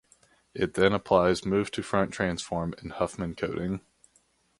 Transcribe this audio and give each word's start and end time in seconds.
It 0.55 0.73
then 0.73 0.93
applies 0.93 1.45
move-to-front 1.45 2.11
transform 2.11 2.73
and 2.79 2.93
Huffman 2.93 3.35
coding. 3.35 3.81